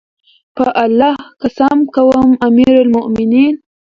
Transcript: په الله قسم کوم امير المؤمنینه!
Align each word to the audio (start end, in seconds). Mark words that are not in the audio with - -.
په 0.55 0.65
الله 0.83 1.13
قسم 1.41 1.77
کوم 1.95 2.29
امير 2.47 2.73
المؤمنینه! 2.83 3.45